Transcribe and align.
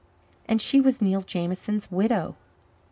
And 0.47 0.59
she 0.59 0.81
was 0.81 0.99
Neil 0.99 1.21
Jameson's 1.21 1.91
widow! 1.91 2.35